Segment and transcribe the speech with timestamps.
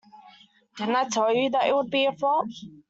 [0.77, 2.45] Didn't I tell you it would be a flop?